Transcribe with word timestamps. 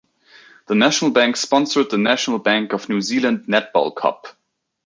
The 0.65 0.73
National 0.73 1.11
Bank 1.11 1.37
sponsored 1.37 1.91
the 1.91 1.99
National 1.99 2.39
Bank 2.39 2.73
of 2.73 2.89
New 2.89 3.01
Zealand 3.01 3.45
Netball 3.47 3.95
Cup. 3.95 4.29